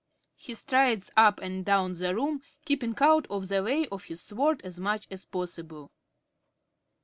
(_He 0.39 0.55
strides 0.55 1.11
up 1.15 1.39
and 1.41 1.63
down 1.63 1.93
the 1.93 2.15
room, 2.15 2.41
keeping 2.65 2.95
out 2.99 3.27
of 3.29 3.49
the 3.49 3.61
way 3.61 3.85
of 3.91 4.05
his 4.05 4.19
sword 4.21 4.59
as 4.63 4.79
much 4.79 5.07
as 5.11 5.25
possible. 5.25 5.91